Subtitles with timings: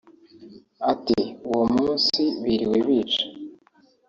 [0.91, 1.19] Ati
[1.49, 3.23] "Uwo munsi biriwe bica